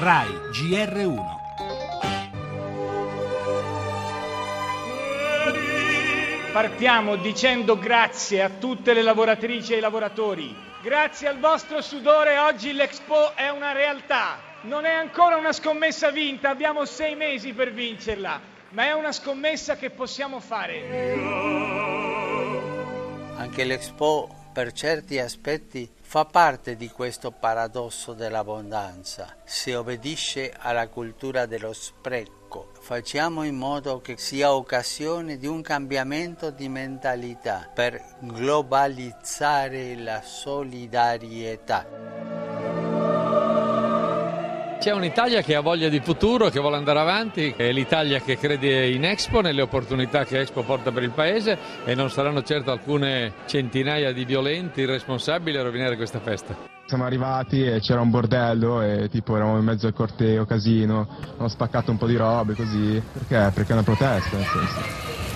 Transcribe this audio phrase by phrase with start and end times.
[0.00, 1.16] RAI GR1.
[6.52, 10.54] Partiamo dicendo grazie a tutte le lavoratrici e i lavoratori.
[10.84, 14.38] Grazie al vostro sudore oggi l'Expo è una realtà.
[14.62, 19.74] Non è ancora una scommessa vinta, abbiamo sei mesi per vincerla, ma è una scommessa
[19.74, 21.16] che possiamo fare.
[23.36, 29.36] Anche l'Expo per certi aspetti fa parte di questo paradosso dell'abbondanza.
[29.44, 32.70] Si obbedisce alla cultura dello spreco.
[32.80, 42.17] Facciamo in modo che sia occasione di un cambiamento di mentalità per globalizzare la solidarietà.
[44.78, 48.88] C'è un'Italia che ha voglia di futuro, che vuole andare avanti, è l'Italia che crede
[48.88, 53.32] in Expo, nelle opportunità che Expo porta per il Paese e non saranno certo alcune
[53.46, 56.56] centinaia di violenti irresponsabili a rovinare questa festa.
[56.86, 61.48] Siamo arrivati e c'era un bordello e tipo eravamo in mezzo al corteo, casino, hanno
[61.48, 63.02] spaccato un po' di robe così.
[63.12, 63.50] Perché?
[63.52, 65.27] Perché è una protesta, nel senso.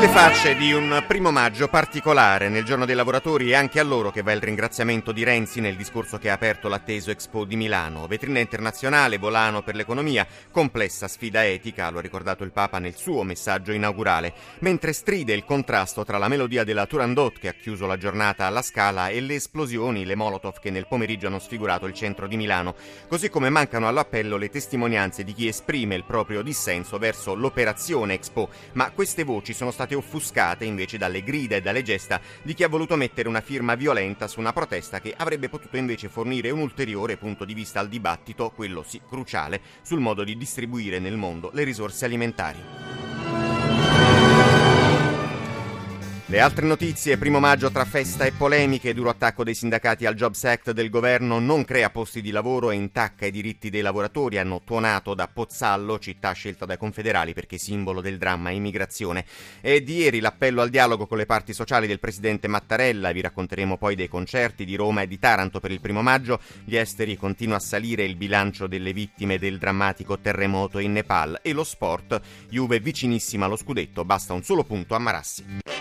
[0.00, 4.10] Mille facce di un primo maggio particolare nel giorno dei lavoratori e anche a loro
[4.10, 8.06] che va il ringraziamento di Renzi nel discorso che ha aperto l'atteso Expo di Milano.
[8.06, 13.24] Vetrina internazionale, volano per l'economia, complessa sfida etica, lo ha ricordato il Papa nel suo
[13.24, 17.98] messaggio inaugurale, mentre stride il contrasto tra la melodia della Turandot che ha chiuso la
[17.98, 22.26] giornata alla Scala e le esplosioni, le Molotov che nel pomeriggio hanno sfigurato il centro
[22.26, 22.74] di Milano,
[23.06, 28.48] così come mancano all'appello le testimonianze di chi esprime il proprio dissenso verso l'operazione Expo,
[28.72, 32.62] ma queste voci sono state state offuscate invece dalle grida e dalle gesta di chi
[32.62, 36.60] ha voluto mettere una firma violenta su una protesta che avrebbe potuto invece fornire un
[36.60, 41.50] ulteriore punto di vista al dibattito, quello sì cruciale, sul modo di distribuire nel mondo
[41.52, 42.99] le risorse alimentari.
[46.30, 50.44] Le altre notizie, primo maggio tra festa e polemiche, duro attacco dei sindacati al Jobs
[50.44, 54.62] Act del governo non crea posti di lavoro e intacca i diritti dei lavoratori, hanno
[54.64, 59.24] tuonato da Pozzallo, città scelta dai confederali perché simbolo del dramma immigrazione.
[59.60, 63.76] E di ieri l'appello al dialogo con le parti sociali del presidente Mattarella, vi racconteremo
[63.76, 67.56] poi dei concerti di Roma e di Taranto per il primo maggio, gli esteri continua
[67.56, 72.78] a salire il bilancio delle vittime del drammatico terremoto in Nepal e lo sport, Juve
[72.78, 75.79] vicinissima allo scudetto, basta un solo punto a Marassi.